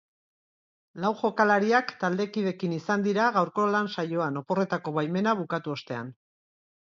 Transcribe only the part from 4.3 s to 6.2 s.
oporretako baimena bukatu ostean.